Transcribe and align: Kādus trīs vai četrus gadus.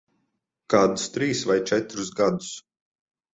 Kādus 0.73 1.03
trīs 1.17 1.43
vai 1.51 1.59
četrus 1.73 2.11
gadus. 2.23 2.49